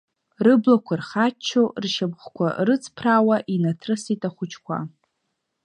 Рыблақәа 0.45 0.93
рхаччо, 0.99 1.63
ршьамхқәа 1.83 2.47
рыҵԥраауа 2.67 3.37
инаҭрысит 3.53 4.21
ахәыҷқәа. 4.27 4.77